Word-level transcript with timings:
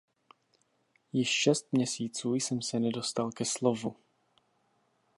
Již 1.13 1.29
šest 1.29 1.67
měsíců 1.71 2.33
jsem 2.35 2.61
se 2.61 2.79
nedostal 2.79 3.31
ke 3.31 3.45
slovu. 3.45 3.95